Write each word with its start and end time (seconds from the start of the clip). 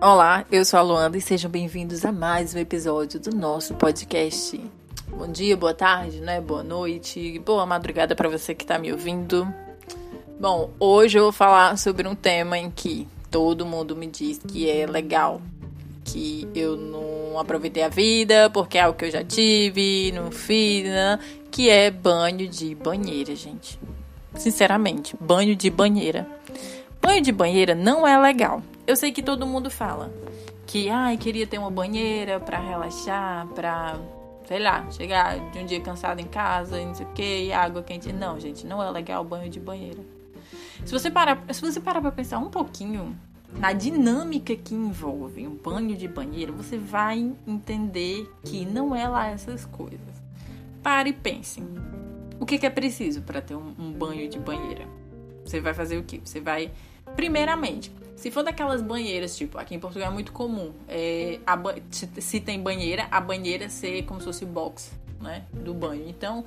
Olá, 0.00 0.44
eu 0.52 0.64
sou 0.64 0.78
a 0.78 0.82
Luanda 0.82 1.18
e 1.18 1.20
sejam 1.20 1.50
bem-vindos 1.50 2.04
a 2.04 2.12
mais 2.12 2.54
um 2.54 2.58
episódio 2.58 3.18
do 3.18 3.34
nosso 3.34 3.74
podcast. 3.74 4.60
Bom 5.08 5.26
dia, 5.26 5.56
boa 5.56 5.74
tarde, 5.74 6.20
né? 6.20 6.40
Boa 6.40 6.62
noite, 6.62 7.40
boa 7.40 7.66
madrugada 7.66 8.14
para 8.14 8.28
você 8.28 8.54
que 8.54 8.62
está 8.62 8.78
me 8.78 8.92
ouvindo. 8.92 9.52
Bom, 10.38 10.70
hoje 10.78 11.18
eu 11.18 11.24
vou 11.24 11.32
falar 11.32 11.76
sobre 11.76 12.06
um 12.06 12.14
tema 12.14 12.56
em 12.56 12.70
que 12.70 13.08
todo 13.28 13.66
mundo 13.66 13.96
me 13.96 14.06
diz 14.06 14.38
que 14.38 14.70
é 14.70 14.86
legal, 14.86 15.42
que 16.04 16.48
eu 16.54 16.76
não 16.76 17.36
aproveitei 17.36 17.82
a 17.82 17.88
vida 17.88 18.48
porque 18.50 18.78
é 18.78 18.82
algo 18.82 18.96
que 18.96 19.06
eu 19.06 19.10
já 19.10 19.24
tive, 19.24 20.12
não 20.12 20.30
fiz, 20.30 20.84
né? 20.84 21.18
que 21.50 21.68
é 21.68 21.90
banho 21.90 22.46
de 22.46 22.72
banheira, 22.72 23.34
gente. 23.34 23.76
Sinceramente, 24.36 25.16
banho 25.20 25.56
de 25.56 25.68
banheira. 25.68 26.24
Banho 27.02 27.20
de 27.20 27.32
banheira 27.32 27.74
não 27.74 28.06
é 28.06 28.16
legal. 28.16 28.62
Eu 28.88 28.96
sei 28.96 29.12
que 29.12 29.22
todo 29.22 29.46
mundo 29.46 29.70
fala 29.70 30.10
que, 30.66 30.88
ai, 30.88 31.18
queria 31.18 31.46
ter 31.46 31.58
uma 31.58 31.70
banheira 31.70 32.40
para 32.40 32.58
relaxar, 32.58 33.46
para, 33.48 34.00
sei 34.46 34.58
lá, 34.60 34.90
chegar 34.90 35.38
de 35.50 35.58
um 35.58 35.66
dia 35.66 35.78
cansado 35.78 36.20
em 36.20 36.26
casa, 36.26 36.82
não 36.82 36.94
sei 36.94 37.04
o 37.04 37.10
que, 37.10 37.52
água 37.52 37.82
quente. 37.82 38.10
Não, 38.14 38.40
gente, 38.40 38.66
não 38.66 38.82
é 38.82 38.90
legal 38.90 39.22
banho 39.22 39.50
de 39.50 39.60
banheira. 39.60 40.00
Se 40.86 40.90
você 40.90 41.10
parar, 41.10 41.44
se 41.52 41.60
você 41.60 41.78
parar 41.78 42.00
para 42.00 42.12
pensar 42.12 42.38
um 42.38 42.48
pouquinho 42.48 43.14
na 43.58 43.74
dinâmica 43.74 44.56
que 44.56 44.74
envolve 44.74 45.46
um 45.46 45.54
banho 45.54 45.94
de 45.94 46.08
banheiro, 46.08 46.54
você 46.54 46.78
vai 46.78 47.30
entender 47.46 48.26
que 48.42 48.64
não 48.64 48.96
é 48.96 49.06
lá 49.06 49.26
essas 49.26 49.66
coisas. 49.66 50.00
Pare 50.82 51.10
e 51.10 51.12
pense. 51.12 51.62
O 52.40 52.46
que, 52.46 52.56
que 52.56 52.64
é 52.64 52.70
preciso 52.70 53.20
para 53.20 53.42
ter 53.42 53.54
um, 53.54 53.74
um 53.78 53.92
banho 53.92 54.30
de 54.30 54.38
banheira? 54.38 54.86
Você 55.44 55.60
vai 55.60 55.74
fazer 55.74 55.98
o 55.98 56.04
quê? 56.04 56.22
Você 56.24 56.40
vai, 56.40 56.72
primeiramente, 57.14 57.92
se 58.18 58.32
for 58.32 58.42
daquelas 58.42 58.82
banheiras, 58.82 59.36
tipo, 59.36 59.58
aqui 59.58 59.76
em 59.76 59.78
Portugal 59.78 60.10
é 60.10 60.12
muito 60.12 60.32
comum, 60.32 60.72
é, 60.88 61.38
a, 61.46 61.56
se 62.18 62.40
tem 62.40 62.60
banheira, 62.60 63.06
a 63.12 63.20
banheira 63.20 63.68
ser 63.68 64.02
como 64.06 64.18
se 64.18 64.26
fosse 64.26 64.44
box, 64.44 64.92
né, 65.20 65.44
do 65.52 65.72
banho. 65.72 66.08
Então, 66.08 66.44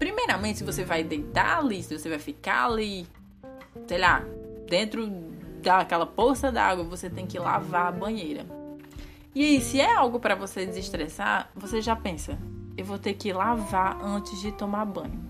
primeiramente, 0.00 0.58
se 0.58 0.64
você 0.64 0.84
vai 0.84 1.04
deitar 1.04 1.58
ali, 1.60 1.80
se 1.80 1.96
você 1.96 2.08
vai 2.08 2.18
ficar 2.18 2.66
ali, 2.66 3.06
sei 3.86 3.98
lá, 3.98 4.24
dentro 4.68 5.06
daquela 5.62 6.06
poça 6.06 6.50
d'água, 6.50 6.82
você 6.82 7.08
tem 7.08 7.24
que 7.24 7.38
lavar 7.38 7.86
a 7.86 7.92
banheira. 7.92 8.44
E 9.32 9.44
aí, 9.44 9.60
se 9.60 9.80
é 9.80 9.94
algo 9.94 10.18
para 10.18 10.34
você 10.34 10.66
desestressar, 10.66 11.52
você 11.54 11.80
já 11.80 11.94
pensa, 11.94 12.36
eu 12.76 12.84
vou 12.84 12.98
ter 12.98 13.14
que 13.14 13.32
lavar 13.32 14.04
antes 14.04 14.40
de 14.40 14.50
tomar 14.50 14.84
banho. 14.86 15.22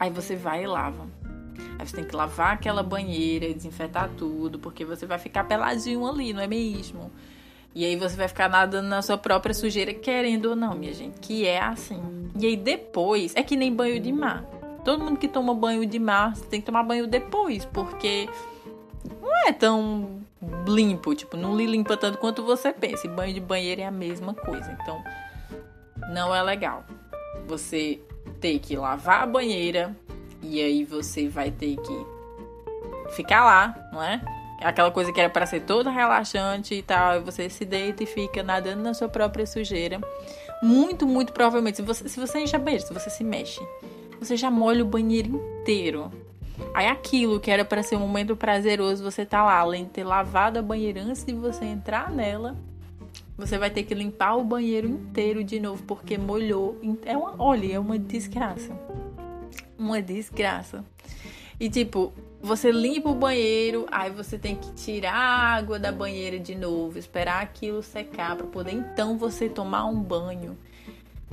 Aí 0.00 0.08
você 0.08 0.34
vai 0.34 0.64
e 0.64 0.66
lava. 0.66 1.06
Aí 1.78 1.86
você 1.86 1.96
tem 1.96 2.04
que 2.04 2.14
lavar 2.14 2.54
aquela 2.54 2.82
banheira, 2.82 3.52
desinfetar 3.52 4.10
tudo, 4.16 4.58
porque 4.58 4.84
você 4.84 5.06
vai 5.06 5.18
ficar 5.18 5.44
peladinho 5.44 6.06
ali, 6.06 6.32
não 6.32 6.40
é 6.40 6.46
mesmo? 6.46 7.10
E 7.74 7.84
aí 7.84 7.96
você 7.96 8.16
vai 8.16 8.28
ficar 8.28 8.48
nadando 8.48 8.88
na 8.88 9.02
sua 9.02 9.18
própria 9.18 9.52
sujeira, 9.52 9.92
querendo 9.92 10.50
ou 10.50 10.56
não, 10.56 10.74
minha 10.74 10.92
gente, 10.92 11.18
que 11.20 11.44
é 11.44 11.60
assim. 11.60 12.30
E 12.38 12.46
aí 12.46 12.56
depois, 12.56 13.34
é 13.34 13.42
que 13.42 13.56
nem 13.56 13.74
banho 13.74 13.98
de 13.98 14.12
mar. 14.12 14.44
Todo 14.84 15.02
mundo 15.02 15.18
que 15.18 15.26
toma 15.26 15.54
banho 15.54 15.84
de 15.84 15.98
mar 15.98 16.36
tem 16.50 16.60
que 16.60 16.66
tomar 16.66 16.84
banho 16.84 17.06
depois, 17.06 17.64
porque 17.64 18.28
não 19.20 19.48
é 19.48 19.52
tão 19.52 20.20
limpo, 20.68 21.14
tipo, 21.14 21.36
não 21.36 21.56
lhe 21.56 21.66
limpa 21.66 21.96
tanto 21.96 22.18
quanto 22.18 22.44
você 22.44 22.72
pensa. 22.72 23.06
E 23.06 23.10
banho 23.10 23.34
de 23.34 23.40
banheiro 23.40 23.80
é 23.80 23.86
a 23.86 23.90
mesma 23.90 24.34
coisa. 24.34 24.70
Então, 24.80 25.02
não 26.12 26.34
é 26.34 26.42
legal. 26.42 26.84
Você 27.46 28.00
ter 28.40 28.58
que 28.58 28.76
lavar 28.76 29.22
a 29.22 29.26
banheira 29.26 29.96
e 30.44 30.60
aí 30.60 30.84
você 30.84 31.28
vai 31.28 31.50
ter 31.50 31.76
que 31.76 32.06
ficar 33.14 33.44
lá, 33.44 33.88
não 33.92 34.02
é? 34.02 34.20
Aquela 34.60 34.90
coisa 34.90 35.12
que 35.12 35.20
era 35.20 35.28
para 35.28 35.46
ser 35.46 35.60
toda 35.60 35.90
relaxante 35.90 36.74
e 36.74 36.82
tal, 36.82 37.16
e 37.16 37.20
você 37.20 37.50
se 37.50 37.64
deita 37.64 38.02
e 38.02 38.06
fica 38.06 38.42
nadando 38.42 38.82
na 38.82 38.94
sua 38.94 39.08
própria 39.08 39.46
sujeira. 39.46 40.00
Muito, 40.62 41.06
muito 41.06 41.32
provavelmente, 41.32 41.76
se 41.76 41.82
você, 41.82 42.08
se 42.08 42.20
você 42.20 42.38
enche 42.40 42.56
a 42.56 42.80
se 42.80 42.92
você 42.92 43.10
se 43.10 43.24
mexe, 43.24 43.60
você 44.18 44.36
já 44.36 44.50
molha 44.50 44.82
o 44.82 44.86
banheiro 44.86 45.28
inteiro. 45.60 46.10
Aí 46.72 46.86
aquilo 46.86 47.40
que 47.40 47.50
era 47.50 47.64
para 47.64 47.82
ser 47.82 47.96
um 47.96 48.00
momento 48.00 48.36
prazeroso, 48.36 49.02
você 49.02 49.26
tá 49.26 49.42
lá, 49.44 49.58
além 49.58 49.84
de 49.84 49.90
ter 49.90 50.04
lavado 50.04 50.58
a 50.58 50.62
banheira 50.62 51.02
antes 51.02 51.24
de 51.24 51.34
você 51.34 51.64
entrar 51.64 52.10
nela, 52.10 52.56
você 53.36 53.58
vai 53.58 53.70
ter 53.70 53.82
que 53.82 53.94
limpar 53.94 54.36
o 54.36 54.44
banheiro 54.44 54.88
inteiro 54.88 55.42
de 55.42 55.58
novo 55.58 55.82
porque 55.82 56.16
molhou. 56.16 56.78
É 57.04 57.16
uma, 57.16 57.34
olha, 57.38 57.74
é 57.74 57.78
uma 57.78 57.98
desgraça. 57.98 58.72
Uma 59.78 60.00
desgraça. 60.00 60.84
E 61.58 61.68
tipo, 61.70 62.12
você 62.40 62.70
limpa 62.70 63.08
o 63.08 63.14
banheiro, 63.14 63.86
aí 63.90 64.10
você 64.10 64.38
tem 64.38 64.56
que 64.56 64.72
tirar 64.72 65.14
a 65.14 65.54
água 65.54 65.78
da 65.78 65.92
banheira 65.92 66.38
de 66.38 66.54
novo, 66.54 66.98
esperar 66.98 67.42
aquilo 67.42 67.82
secar 67.82 68.36
para 68.36 68.46
poder 68.46 68.72
então 68.72 69.16
você 69.16 69.48
tomar 69.48 69.86
um 69.86 70.00
banho. 70.00 70.56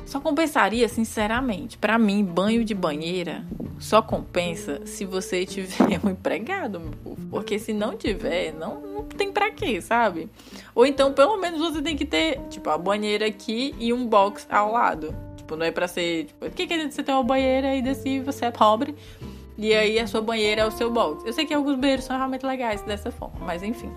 Só 0.06 0.20
compensaria, 0.20 0.88
sinceramente, 0.88 1.78
para 1.78 1.98
mim, 2.00 2.24
banho 2.24 2.64
de 2.64 2.74
banheira 2.74 3.46
só 3.82 4.02
compensa 4.02 4.86
se 4.86 5.06
você 5.06 5.46
tiver 5.46 6.00
um 6.03 6.09
empregado, 6.12 6.80
meu 6.80 6.92
povo. 6.92 7.28
Porque 7.30 7.58
se 7.58 7.74
não 7.74 7.98
tiver, 7.98 8.53
não, 8.53 8.80
não 8.80 9.03
tem 9.03 9.32
pra 9.32 9.52
quê, 9.52 9.82
sabe? 9.82 10.30
Ou 10.76 10.86
então, 10.86 11.14
pelo 11.14 11.38
menos, 11.38 11.59
você 11.59 11.82
tem 11.82 11.98
que 11.98 12.06
ter, 12.06 12.40
tipo, 12.50 12.70
a 12.70 12.78
banheira 12.78 13.26
aqui 13.26 13.74
e 13.80 13.92
um 13.92 14.06
box 14.06 14.46
ao 14.50 14.72
lado. 14.72 15.14
Tipo, 15.52 15.56
não 15.58 15.66
é 15.66 15.72
pra 15.72 15.88
ser. 15.88 16.26
Tipo, 16.26 16.46
o 16.46 16.52
que 16.52 16.68
que 16.68 16.92
você 16.92 17.04
tem 17.04 17.14
uma 17.14 17.24
banheira 17.24 17.76
e 17.76 17.82
desse 17.82 18.20
você 18.22 18.46
é 18.46 18.52
pobre? 18.52 18.96
E 19.58 19.74
aí 19.74 20.00
a 20.00 20.08
sua 20.08 20.22
banheira 20.22 20.62
é 20.62 20.66
o 20.66 20.72
seu 20.72 20.90
box. 20.90 21.26
Eu 21.26 21.34
sei 21.34 21.46
que 21.46 21.54
alguns 21.54 21.78
banheiros 21.78 22.06
são 22.06 22.16
realmente 22.16 22.46
legais 22.46 22.82
dessa 22.84 23.12
forma, 23.12 23.46
mas 23.46 23.62
enfim. 23.62 23.92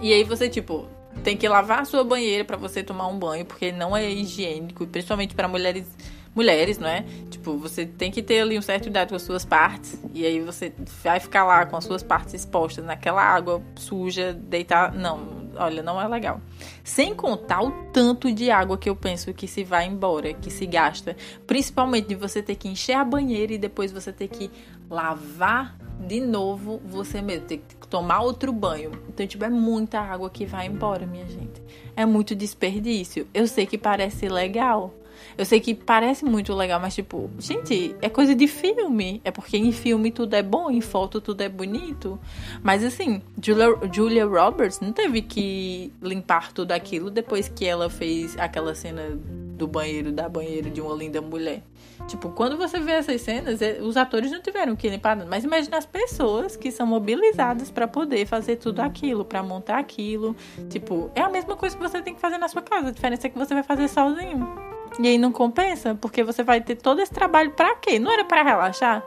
E 0.00 0.12
aí 0.12 0.24
você, 0.24 0.48
tipo, 0.48 0.86
tem 1.22 1.36
que 1.36 1.48
lavar 1.48 1.80
a 1.80 1.84
sua 1.84 2.02
banheira 2.02 2.44
para 2.44 2.56
você 2.56 2.82
tomar 2.82 3.06
um 3.06 3.18
banho, 3.18 3.44
porque 3.44 3.70
não 3.70 3.96
é 3.96 4.10
higiênico, 4.10 4.86
principalmente 4.86 5.34
para 5.34 5.46
mulheres 5.46 5.86
mulheres, 6.34 6.78
não 6.78 6.88
é? 6.88 7.04
Tipo, 7.30 7.56
você 7.56 7.84
tem 7.84 8.12
que 8.12 8.22
ter 8.22 8.40
ali 8.40 8.56
um 8.56 8.62
certo 8.62 8.84
cuidado 8.84 9.08
com 9.08 9.16
as 9.16 9.22
suas 9.22 9.44
partes, 9.44 9.98
e 10.14 10.24
aí 10.24 10.40
você 10.40 10.72
vai 11.02 11.18
ficar 11.18 11.44
lá 11.44 11.66
com 11.66 11.76
as 11.76 11.84
suas 11.84 12.02
partes 12.02 12.34
expostas 12.34 12.84
naquela 12.84 13.22
água 13.22 13.60
suja, 13.74 14.32
deitar. 14.32 14.92
Não, 14.92 15.18
olha, 15.58 15.82
não 15.82 16.00
é 16.00 16.06
legal. 16.06 16.40
Sem 16.82 17.14
contar 17.14 17.62
o 17.62 17.70
tanto 17.92 18.32
de 18.32 18.50
água 18.50 18.78
que 18.78 18.88
eu 18.88 18.96
penso 18.96 19.34
que 19.34 19.46
se 19.46 19.64
vai 19.64 19.86
embora, 19.86 20.32
que 20.32 20.50
se 20.50 20.66
gasta. 20.66 21.16
Principalmente 21.46 22.08
de 22.08 22.14
você 22.14 22.42
ter 22.42 22.54
que 22.54 22.68
encher 22.68 22.94
a 22.94 23.04
banheira 23.04 23.52
e 23.52 23.58
depois 23.58 23.92
você 23.92 24.12
ter 24.12 24.28
que 24.28 24.50
lavar 24.88 25.76
de 26.06 26.20
novo 26.20 26.80
você 26.84 27.20
mesmo, 27.20 27.46
ter 27.46 27.58
que 27.58 27.88
tomar 27.88 28.20
outro 28.20 28.52
banho. 28.52 28.92
Então, 29.08 29.26
tipo, 29.26 29.44
é 29.44 29.50
muita 29.50 30.00
água 30.00 30.30
que 30.30 30.46
vai 30.46 30.66
embora, 30.66 31.06
minha 31.06 31.26
gente. 31.26 31.60
É 31.96 32.06
muito 32.06 32.34
desperdício. 32.34 33.26
Eu 33.34 33.48
sei 33.48 33.66
que 33.66 33.76
parece 33.76 34.28
legal. 34.28 34.94
Eu 35.36 35.44
sei 35.44 35.60
que 35.60 35.74
parece 35.74 36.24
muito 36.24 36.54
legal, 36.54 36.80
mas 36.80 36.94
tipo, 36.94 37.30
gente, 37.38 37.94
é 38.00 38.08
coisa 38.08 38.34
de 38.34 38.46
filme. 38.46 39.20
É 39.24 39.30
porque 39.30 39.56
em 39.56 39.72
filme 39.72 40.10
tudo 40.10 40.34
é 40.34 40.42
bom, 40.42 40.70
em 40.70 40.80
foto 40.80 41.20
tudo 41.20 41.40
é 41.42 41.48
bonito. 41.48 42.18
Mas 42.62 42.84
assim, 42.84 43.22
Julia, 43.42 43.68
Julia 43.92 44.26
Roberts 44.26 44.80
não 44.80 44.92
teve 44.92 45.22
que 45.22 45.92
limpar 46.02 46.52
tudo 46.52 46.72
aquilo 46.72 47.10
depois 47.10 47.48
que 47.48 47.64
ela 47.64 47.88
fez 47.88 48.36
aquela 48.38 48.74
cena 48.74 49.18
do 49.58 49.66
banheiro, 49.66 50.12
da 50.12 50.28
banheira 50.28 50.70
de 50.70 50.80
uma 50.80 50.94
linda 50.94 51.20
mulher. 51.20 51.62
Tipo, 52.06 52.30
quando 52.30 52.56
você 52.56 52.78
vê 52.78 52.92
essas 52.92 53.20
cenas, 53.20 53.60
é, 53.60 53.80
os 53.82 53.96
atores 53.96 54.30
não 54.30 54.40
tiveram 54.40 54.76
que 54.76 54.88
limpar 54.88 55.16
nada. 55.16 55.28
Mas 55.28 55.44
imagina 55.44 55.76
as 55.76 55.84
pessoas 55.84 56.56
que 56.56 56.70
são 56.70 56.86
mobilizadas 56.86 57.70
para 57.70 57.88
poder 57.88 58.24
fazer 58.26 58.56
tudo 58.56 58.80
aquilo, 58.80 59.24
para 59.24 59.42
montar 59.42 59.78
aquilo. 59.78 60.36
Tipo, 60.70 61.10
é 61.14 61.20
a 61.20 61.28
mesma 61.28 61.56
coisa 61.56 61.76
que 61.76 61.82
você 61.82 62.00
tem 62.00 62.14
que 62.14 62.20
fazer 62.20 62.38
na 62.38 62.48
sua 62.48 62.62
casa. 62.62 62.88
A 62.88 62.92
diferença 62.92 63.26
é 63.26 63.30
que 63.30 63.38
você 63.38 63.52
vai 63.52 63.62
fazer 63.62 63.88
sozinho. 63.88 64.67
E 64.98 65.06
aí 65.06 65.18
não 65.18 65.30
compensa, 65.30 65.94
porque 65.94 66.24
você 66.24 66.42
vai 66.42 66.60
ter 66.60 66.76
todo 66.76 67.00
esse 67.00 67.12
trabalho 67.12 67.52
para 67.52 67.74
quê? 67.76 67.98
Não 67.98 68.10
era 68.10 68.24
para 68.24 68.42
relaxar? 68.42 69.04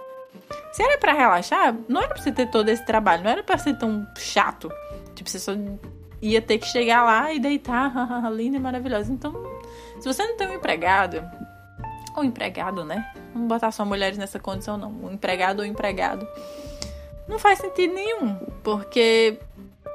Se 0.72 0.82
era 0.82 0.98
para 0.98 1.12
relaxar, 1.12 1.76
não 1.88 2.02
era 2.02 2.14
pra 2.14 2.22
você 2.22 2.32
ter 2.32 2.50
todo 2.50 2.70
esse 2.70 2.86
trabalho, 2.86 3.24
não 3.24 3.32
era 3.32 3.44
para 3.44 3.58
ser 3.58 3.78
tão 3.78 4.08
chato. 4.18 4.72
Tipo, 5.14 5.30
você 5.30 5.40
só 5.40 5.52
ia 6.22 6.42
ter 6.42 6.60
que 6.60 6.68
chegar 6.68 7.04
lá 7.04 7.34
e 7.34 7.40
deitar, 7.40 7.92
linda 8.32 8.58
e 8.58 8.60
maravilhosa. 8.60 9.12
Então, 9.12 9.34
se 10.00 10.08
você 10.08 10.26
não 10.26 10.38
tem 10.38 10.48
um 10.48 10.54
empregado, 10.54 11.22
ou 12.16 12.24
empregado, 12.24 12.84
né? 12.84 13.12
Vamos 13.34 13.48
botar 13.48 13.72
só 13.72 13.86
mulheres 13.86 14.18
nessa 14.18 14.40
condição, 14.40 14.78
não. 14.78 14.90
Um 14.90 15.12
empregado 15.12 15.60
ou 15.60 15.66
empregado. 15.66 16.28
Não 17.28 17.40
faz 17.40 17.60
sentido 17.60 17.94
nenhum, 17.94 18.36
porque 18.64 19.40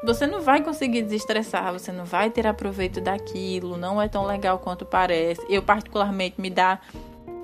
você 0.07 0.27
não 0.27 0.41
vai 0.41 0.63
conseguir 0.63 1.03
desestressar, 1.03 1.73
você 1.73 1.91
não 1.91 2.05
vai 2.05 2.31
ter 2.31 2.47
aproveito 2.47 3.01
daquilo, 3.01 3.77
não 3.77 4.01
é 4.01 4.09
tão 4.09 4.25
legal 4.25 4.59
quanto 4.61 4.87
parece. 4.87 5.45
Eu, 5.51 5.63
particularmente, 5.63 6.41
me 6.41 6.49
dá. 6.49 6.81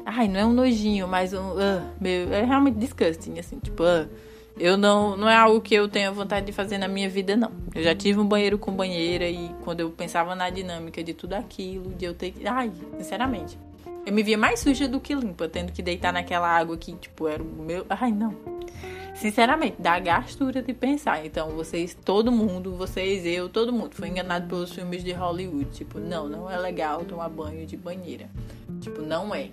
Ai, 0.07 0.29
não 0.29 0.41
é 0.41 0.47
um 0.47 0.53
nojinho, 0.53 1.09
mas 1.09 1.33
um. 1.33 1.53
Uh, 1.53 1.83
meu, 2.01 2.33
é 2.33 2.45
realmente 2.45 2.77
disgusting, 2.77 3.39
assim, 3.39 3.59
tipo, 3.59 3.83
uh, 3.83 4.09
eu 4.57 4.77
não. 4.77 5.17
Não 5.17 5.29
é 5.29 5.35
algo 5.35 5.61
que 5.61 5.75
eu 5.75 5.89
tenha 5.89 6.13
vontade 6.13 6.47
de 6.47 6.53
fazer 6.53 6.79
na 6.79 6.87
minha 6.87 7.09
vida, 7.09 7.37
não. 7.37 7.51
Eu 7.75 7.83
já 7.83 7.95
tive 7.95 8.21
um 8.21 8.27
banheiro 8.27 8.57
com 8.57 8.73
banheira 8.73 9.29
e 9.29 9.51
quando 9.65 9.81
eu 9.81 9.91
pensava 9.91 10.35
na 10.35 10.49
dinâmica 10.49 11.03
de 11.03 11.13
tudo 11.13 11.35
aquilo, 11.35 11.91
de 11.95 12.05
eu 12.05 12.15
ter. 12.15 12.35
Ai, 12.47 12.71
sinceramente. 12.97 13.59
Eu 14.07 14.13
me 14.13 14.23
via 14.23 14.39
mais 14.39 14.61
suja 14.61 14.89
do 14.89 14.99
que 14.99 15.15
limpa, 15.15 15.49
tendo 15.49 15.71
que 15.73 15.81
deitar 15.83 16.13
naquela 16.13 16.49
água 16.49 16.77
que, 16.77 16.93
tipo, 16.95 17.29
era 17.29 17.43
o 17.43 17.47
meu. 17.47 17.85
Ai, 17.89 18.11
não. 18.11 18.35
Sinceramente, 19.15 19.77
dá 19.79 19.99
gastura 19.99 20.63
de 20.63 20.73
pensar. 20.73 21.25
Então, 21.25 21.51
vocês, 21.51 21.97
todo 22.05 22.33
mundo, 22.33 22.75
vocês, 22.77 23.25
eu, 23.27 23.49
todo 23.49 23.73
mundo, 23.73 23.95
foi 23.95 24.09
enganado 24.09 24.47
pelos 24.47 24.73
filmes 24.73 25.05
de 25.05 25.13
Hollywood. 25.13 25.71
Tipo, 25.71 25.99
não, 25.99 26.29
não 26.29 26.51
é 26.51 26.57
legal 26.57 27.05
tomar 27.05 27.29
banho 27.29 27.67
de 27.67 27.77
banheira. 27.77 28.29
Tipo, 28.81 29.03
não 29.03 29.35
é. 29.35 29.51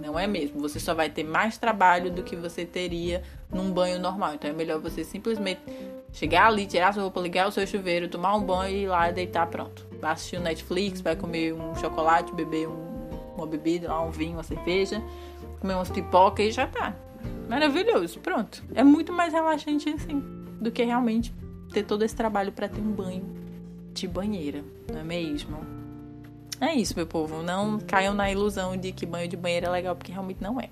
Não 0.00 0.18
é 0.18 0.26
mesmo. 0.26 0.60
Você 0.60 0.78
só 0.78 0.94
vai 0.94 1.10
ter 1.10 1.24
mais 1.24 1.58
trabalho 1.58 2.10
do 2.10 2.22
que 2.22 2.36
você 2.36 2.64
teria 2.64 3.22
num 3.50 3.72
banho 3.72 3.98
normal. 3.98 4.34
Então, 4.34 4.50
é 4.50 4.52
melhor 4.52 4.80
você 4.80 5.02
simplesmente 5.02 5.60
chegar 6.12 6.46
ali, 6.46 6.66
tirar 6.66 6.92
sua 6.94 7.02
roupa, 7.02 7.20
ligar 7.20 7.48
o 7.48 7.52
seu 7.52 7.66
chuveiro, 7.66 8.08
tomar 8.08 8.34
um 8.36 8.42
banho 8.42 8.76
e 8.76 8.82
ir 8.82 8.86
lá 8.88 9.10
deitar 9.10 9.46
pronto. 9.46 9.86
Vai 10.00 10.12
assistir 10.12 10.36
o 10.36 10.40
Netflix, 10.40 11.00
vai 11.00 11.16
comer 11.16 11.54
um 11.54 11.74
chocolate, 11.74 12.32
beber 12.34 12.68
um, 12.68 13.08
uma 13.36 13.46
bebida, 13.46 13.94
um 14.00 14.10
vinho, 14.10 14.34
uma 14.34 14.42
cerveja, 14.42 15.02
comer 15.60 15.74
umas 15.74 15.90
pipoca 15.90 16.42
e 16.42 16.50
já 16.50 16.66
tá. 16.66 16.94
Maravilhoso, 17.48 18.20
pronto. 18.20 18.62
É 18.74 18.82
muito 18.82 19.12
mais 19.12 19.32
relaxante 19.32 19.88
assim 19.88 20.22
do 20.60 20.70
que 20.70 20.82
realmente 20.82 21.34
ter 21.72 21.84
todo 21.84 22.02
esse 22.02 22.16
trabalho 22.16 22.52
para 22.52 22.68
ter 22.68 22.80
um 22.80 22.92
banho 22.92 23.24
de 23.92 24.06
banheira, 24.06 24.64
não 24.90 25.00
é 25.00 25.04
mesmo? 25.04 25.58
É 26.60 26.74
isso, 26.74 26.94
meu 26.96 27.06
povo. 27.06 27.42
Não 27.42 27.78
caiam 27.78 28.14
na 28.14 28.30
ilusão 28.30 28.76
de 28.76 28.92
que 28.92 29.04
banho 29.04 29.28
de 29.28 29.36
banheira 29.36 29.66
é 29.66 29.70
legal, 29.70 29.94
porque 29.94 30.12
realmente 30.12 30.42
não 30.42 30.60
é. 30.60 30.70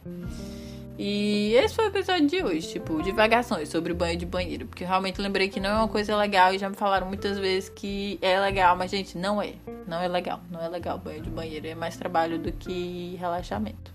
E 0.99 1.53
esse 1.55 1.75
foi 1.75 1.87
o 1.87 1.89
episódio 1.89 2.27
de 2.27 2.43
hoje, 2.43 2.69
tipo, 2.69 3.03
divagações 3.03 3.69
sobre 3.69 3.93
banho 3.93 4.17
de 4.17 4.25
banheiro. 4.25 4.67
Porque 4.67 4.85
eu 4.85 4.89
realmente 4.89 5.21
lembrei 5.21 5.49
que 5.49 5.59
não 5.59 5.71
é 5.71 5.75
uma 5.75 5.89
coisa 5.89 6.17
legal 6.17 6.55
e 6.55 6.59
já 6.59 6.69
me 6.69 6.77
falaram 6.77 7.07
muitas 7.07 7.39
vezes 7.39 7.69
que 7.69 8.19
é 8.23 8.39
legal, 8.41 8.77
mas, 8.77 8.91
gente, 8.91 9.19
não 9.19 9.43
é. 9.43 9.55
Não 9.87 10.01
é 10.01 10.09
legal. 10.09 10.41
Não 10.51 10.63
é 10.63 10.69
legal 10.69 10.99
banho 10.99 11.21
de 11.21 11.31
banheiro. 11.31 11.67
É 11.67 11.75
mais 11.75 11.97
trabalho 11.97 12.39
do 12.39 12.53
que 12.53 13.17
relaxamento. 13.19 13.93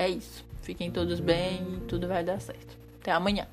É 0.00 0.08
isso. 0.08 0.42
Fiquem 0.62 0.90
todos 0.90 1.20
bem 1.20 1.62
e 1.74 1.80
tudo 1.86 2.08
vai 2.08 2.24
dar 2.24 2.40
certo. 2.40 2.74
Até 3.02 3.12
amanhã. 3.12 3.46